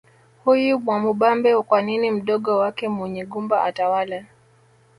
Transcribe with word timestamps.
Huyu 0.45 0.79
Mwamubambe 0.79 1.61
kwa 1.61 1.81
nini 1.81 2.11
mdogo 2.11 2.57
wake 2.57 2.89
Munyigumba 2.89 3.63
atawale 3.63 4.25